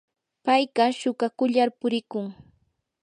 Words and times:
payqa 0.45 0.83
shuukakullar 0.99 1.69
purikun. 1.79 2.25